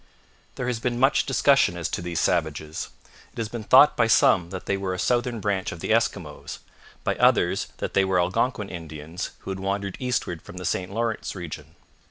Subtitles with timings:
[0.55, 2.89] There has been much discussion as to these savages.
[3.33, 6.57] It has been thought by some that they were a southern branch of the Eskimos,
[7.03, 11.35] by others that they were Algonquin Indians who had wandered eastward from the St Lawrence
[11.35, 11.75] region.